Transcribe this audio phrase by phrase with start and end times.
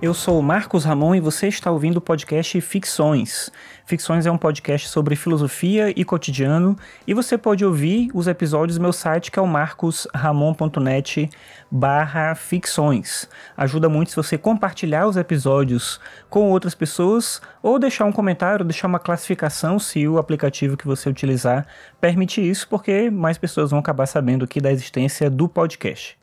[0.00, 3.50] Eu sou o Marcos Ramon e você está ouvindo o podcast Ficções.
[3.84, 8.82] Ficções é um podcast sobre filosofia e cotidiano e você pode ouvir os episódios no
[8.82, 11.28] meu site que é o marcosramon.net
[11.68, 13.28] barra ficções.
[13.56, 15.98] Ajuda muito se você compartilhar os episódios
[16.30, 21.08] com outras pessoas ou deixar um comentário, deixar uma classificação se o aplicativo que você
[21.08, 21.66] utilizar
[22.00, 26.17] permite isso, porque mais pessoas vão acabar sabendo aqui da existência do podcast.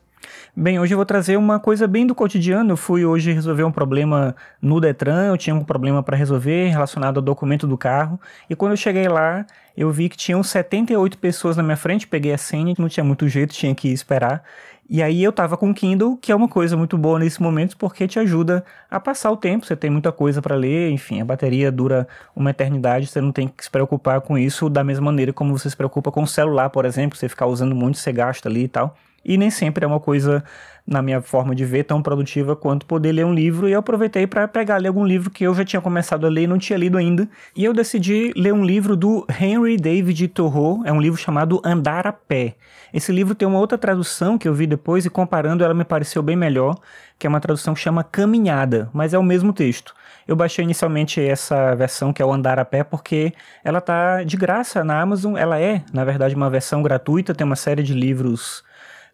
[0.55, 2.71] Bem, hoje eu vou trazer uma coisa bem do cotidiano.
[2.71, 7.17] Eu fui hoje resolver um problema no Detran, eu tinha um problema para resolver relacionado
[7.17, 11.57] ao documento do carro, e quando eu cheguei lá, eu vi que tinham 78 pessoas
[11.57, 14.43] na minha frente, peguei a senha, não tinha muito jeito, tinha que esperar.
[14.88, 17.75] E aí eu tava com o Kindle, que é uma coisa muito boa nesse momento
[17.75, 21.25] porque te ajuda a passar o tempo, você tem muita coisa para ler, enfim, a
[21.25, 25.33] bateria dura uma eternidade, você não tem que se preocupar com isso da mesma maneira
[25.33, 28.47] como você se preocupa com o celular, por exemplo, você ficar usando muito, você gasta
[28.47, 28.95] ali e tal
[29.26, 30.44] e nem sempre é uma coisa,
[30.86, 33.68] na minha forma de ver, tão produtiva quanto poder ler um livro.
[33.68, 36.44] E eu aproveitei para pegar ler algum livro que eu já tinha começado a ler
[36.44, 37.28] e não tinha lido ainda.
[37.56, 42.06] E eu decidi ler um livro do Henry David Thoreau, é um livro chamado Andar
[42.06, 42.56] a Pé.
[42.94, 46.22] Esse livro tem uma outra tradução que eu vi depois e comparando ela me pareceu
[46.22, 46.78] bem melhor,
[47.18, 49.94] que é uma tradução que chama Caminhada, mas é o mesmo texto.
[50.28, 54.38] Eu baixei inicialmente essa versão que é o Andar a Pé porque ela tá de
[54.38, 55.36] graça na Amazon.
[55.36, 58.64] Ela é, na verdade, uma versão gratuita, tem uma série de livros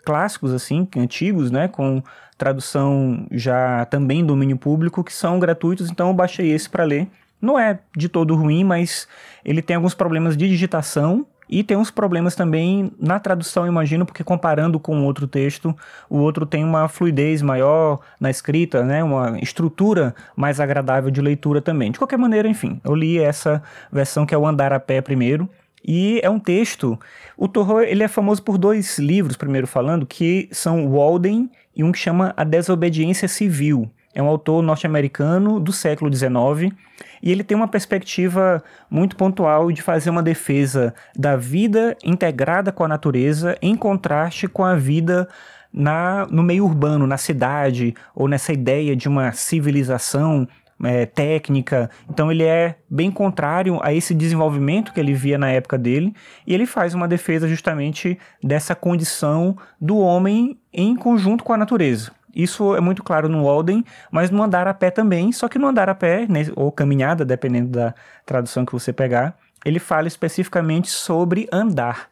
[0.04, 2.02] clássicos, assim, antigos, né, com
[2.38, 7.08] tradução já também domínio público, que são gratuitos, então eu baixei esse para ler.
[7.42, 9.08] Não é de todo ruim, mas
[9.44, 14.24] ele tem alguns problemas de digitação e tem uns problemas também na tradução, imagino, porque
[14.24, 15.76] comparando com outro texto,
[16.10, 21.62] o outro tem uma fluidez maior na escrita, né, uma estrutura mais agradável de leitura
[21.62, 21.92] também.
[21.92, 25.50] De qualquer maneira, enfim, eu li essa versão que é o Andar a Pé primeiro,
[25.86, 27.00] e é um texto.
[27.38, 31.92] O Thoreau ele é famoso por dois livros, primeiro falando, que são Walden e um
[31.92, 33.90] que chama A Desobediência Civil.
[34.14, 36.76] É um autor norte-americano do século XIX
[37.24, 42.84] e ele tem uma perspectiva muito pontual de fazer uma defesa da vida integrada com
[42.84, 45.30] a natureza em contraste com a vida
[45.74, 50.46] na, no meio urbano, na cidade, ou nessa ideia de uma civilização
[50.84, 51.90] é, técnica.
[52.10, 56.14] Então ele é bem contrário a esse desenvolvimento que ele via na época dele,
[56.46, 62.12] e ele faz uma defesa justamente dessa condição do homem em conjunto com a natureza.
[62.34, 65.68] Isso é muito claro no Walden, mas no andar a pé também, só que no
[65.68, 67.94] andar a pé, né, ou caminhada, dependendo da
[68.26, 72.08] tradução que você pegar, ele fala especificamente sobre andar.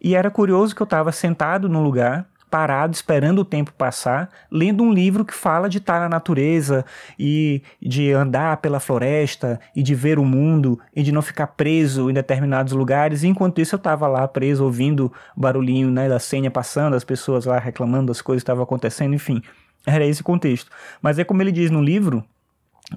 [0.00, 4.84] E era curioso que eu estava sentado num lugar parado, esperando o tempo passar, lendo
[4.84, 6.84] um livro que fala de estar na natureza
[7.18, 12.08] e de andar pela floresta e de ver o mundo e de não ficar preso
[12.08, 13.24] em determinados lugares.
[13.24, 17.44] E enquanto isso, eu estava lá preso, ouvindo barulhinho né, da senha passando, as pessoas
[17.44, 19.42] lá reclamando das coisas que estavam acontecendo, enfim.
[19.84, 20.70] Era esse contexto.
[21.02, 22.24] Mas é como ele diz no livro,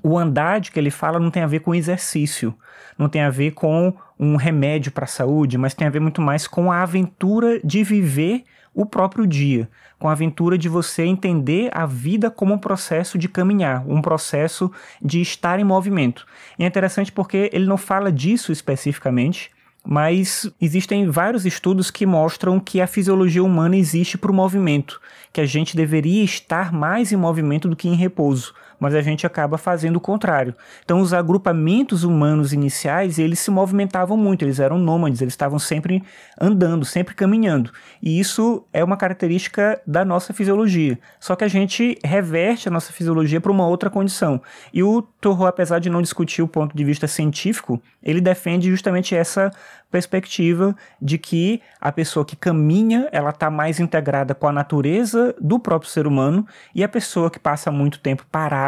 [0.04, 2.54] o andar de que ele fala não tem a ver com exercício,
[2.96, 6.22] não tem a ver com um remédio para a saúde, mas tem a ver muito
[6.22, 8.44] mais com a aventura de viver
[8.78, 9.68] o próprio dia,
[9.98, 14.72] com a aventura de você entender a vida como um processo de caminhar, um processo
[15.02, 16.28] de estar em movimento.
[16.60, 19.50] E é interessante porque ele não fala disso especificamente,
[19.84, 25.02] mas existem vários estudos que mostram que a fisiologia humana existe para o movimento,
[25.34, 29.26] que a gente deveria estar mais em movimento do que em repouso mas a gente
[29.26, 30.56] acaba fazendo o contrário.
[30.84, 36.04] Então, os agrupamentos humanos iniciais, eles se movimentavam muito, eles eram nômades, eles estavam sempre
[36.40, 37.72] andando, sempre caminhando.
[38.02, 41.00] E isso é uma característica da nossa fisiologia.
[41.20, 44.42] Só que a gente reverte a nossa fisiologia para uma outra condição.
[44.74, 49.16] E o Thoreau, apesar de não discutir o ponto de vista científico, ele defende justamente
[49.16, 49.52] essa
[49.92, 55.60] perspectiva de que a pessoa que caminha, ela está mais integrada com a natureza do
[55.60, 56.46] próprio ser humano
[56.76, 58.67] e a pessoa que passa muito tempo parada,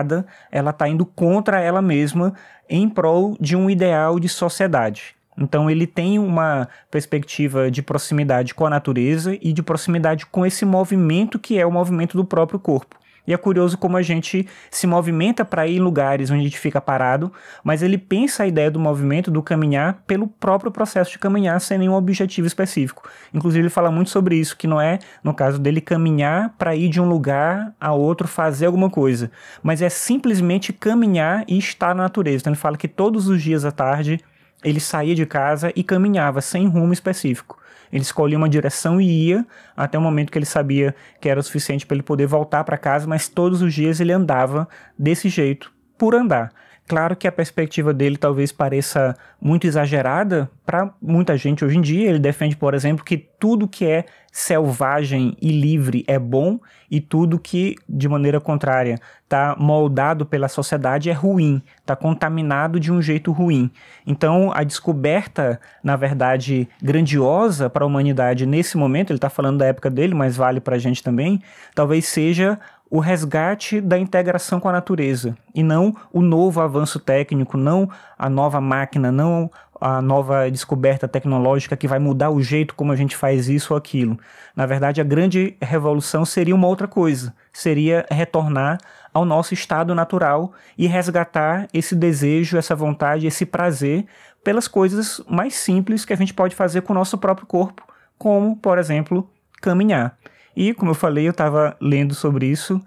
[0.52, 2.34] ela está indo contra ela mesma
[2.70, 5.16] em prol de um ideal de sociedade.
[5.38, 10.66] Então ele tem uma perspectiva de proximidade com a natureza e de proximidade com esse
[10.66, 12.98] movimento que é o movimento do próprio corpo.
[13.30, 16.58] E é curioso como a gente se movimenta para ir em lugares onde a gente
[16.58, 17.32] fica parado,
[17.64, 21.78] mas ele pensa a ideia do movimento, do caminhar, pelo próprio processo de caminhar sem
[21.78, 23.08] nenhum objetivo específico.
[23.32, 26.90] Inclusive, ele fala muito sobre isso, que não é, no caso dele, caminhar para ir
[26.90, 29.30] de um lugar a outro fazer alguma coisa,
[29.62, 32.42] mas é simplesmente caminhar e estar na natureza.
[32.42, 34.20] Então, ele fala que todos os dias à tarde
[34.64, 37.58] ele saía de casa e caminhava sem rumo específico.
[37.92, 39.46] Ele escolhia uma direção e ia
[39.76, 42.78] até o momento que ele sabia que era o suficiente para ele poder voltar para
[42.78, 44.68] casa, mas todos os dias ele andava
[44.98, 46.52] desse jeito, por andar.
[46.90, 52.10] Claro que a perspectiva dele talvez pareça muito exagerada para muita gente hoje em dia.
[52.10, 56.60] Ele defende, por exemplo, que tudo que é selvagem e livre é bom
[56.90, 62.92] e tudo que, de maneira contrária, está moldado pela sociedade é ruim, está contaminado de
[62.92, 63.70] um jeito ruim.
[64.06, 69.68] Então, a descoberta, na verdade, grandiosa para a humanidade nesse momento, ele está falando da
[69.68, 71.40] época dele, mas vale para a gente também,
[71.76, 72.60] talvez seja
[72.90, 78.30] o resgate da integração com a natureza e não o novo avanço técnico, não a
[78.30, 83.16] nova máquina, não a nova descoberta tecnológica que vai mudar o jeito como a gente
[83.16, 84.20] faz isso ou aquilo.
[84.56, 88.80] Na verdade, a grande revolução seria uma outra coisa, seria retornar
[89.14, 94.06] ao nosso estado natural e resgatar esse desejo, essa vontade, esse prazer
[94.44, 97.84] pelas coisas mais simples que a gente pode fazer com o nosso próprio corpo,
[98.18, 99.30] como, por exemplo,
[99.62, 100.18] caminhar.
[100.60, 102.84] E, como eu falei, eu estava lendo sobre isso,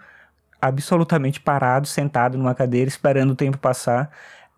[0.60, 4.10] absolutamente parado, sentado numa cadeira, esperando o tempo passar.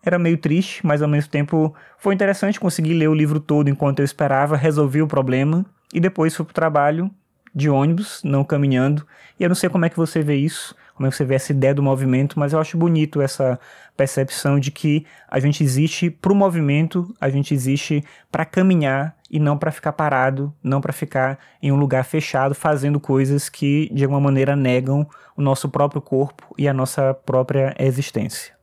[0.03, 3.99] Era meio triste, mas ao mesmo tempo foi interessante conseguir ler o livro todo enquanto
[3.99, 7.09] eu esperava, resolvi o problema e depois fui para o trabalho
[7.55, 9.07] de ônibus, não caminhando.
[9.39, 11.35] E eu não sei como é que você vê isso, como é que você vê
[11.35, 13.59] essa ideia do movimento, mas eu acho bonito essa
[13.95, 19.39] percepção de que a gente existe para o movimento, a gente existe para caminhar e
[19.39, 24.03] não para ficar parado, não para ficar em um lugar fechado fazendo coisas que de
[24.03, 28.55] alguma maneira negam o nosso próprio corpo e a nossa própria existência.